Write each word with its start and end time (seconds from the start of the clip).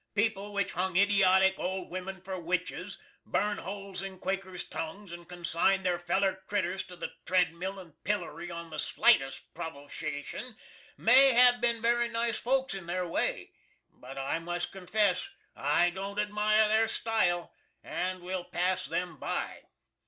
Peple 0.15 0.51
which 0.51 0.71
hung 0.73 0.97
idiotic 0.97 1.59
old 1.59 1.91
wimin 1.91 2.21
for 2.23 2.39
witches, 2.39 2.97
burnt 3.23 3.59
holes 3.59 4.01
in 4.01 4.17
Quakers' 4.17 4.63
tongues 4.67 5.11
and 5.11 5.29
consined 5.29 5.85
their 5.85 5.99
feller 5.99 6.41
critters 6.47 6.81
to 6.85 6.95
the 6.95 7.13
tredmill 7.23 7.77
and 7.77 8.03
pillery 8.03 8.49
on 8.49 8.71
the 8.71 8.79
slitest 8.79 9.53
provocashun 9.53 10.55
may 10.97 11.33
hav 11.33 11.61
bin 11.61 11.83
very 11.83 12.09
nice 12.09 12.39
folks 12.39 12.73
in 12.73 12.87
their 12.87 13.05
way, 13.07 13.51
but 13.91 14.17
I 14.17 14.39
must 14.39 14.71
confess 14.71 15.29
I 15.55 15.91
don't 15.91 16.17
admire 16.17 16.67
their 16.67 16.87
stile, 16.87 17.53
and 17.83 18.23
will 18.23 18.45
pass 18.45 18.87
them 18.87 19.17
by. 19.17 19.65